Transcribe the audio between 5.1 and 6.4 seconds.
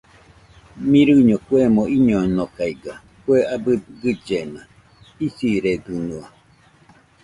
isiredɨnua.